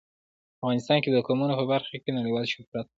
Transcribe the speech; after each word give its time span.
افغانستان 0.59 0.97
د 1.13 1.17
قومونه 1.27 1.53
په 1.59 1.65
برخه 1.71 1.95
کې 2.03 2.15
نړیوال 2.17 2.45
شهرت 2.51 2.69
لري. 2.73 2.89